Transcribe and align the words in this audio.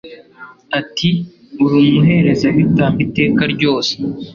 ati 0.79 1.09
Uri 1.63 1.75
umuherezabitambo 1.87 2.99
iteka 3.07 3.41
ryose 3.53 3.91